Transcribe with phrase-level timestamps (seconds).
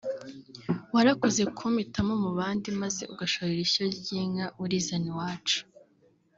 [0.93, 5.59] warakoze kumpitamo mu bandi maze ugashorera ishyo ry’inka urizana iwacu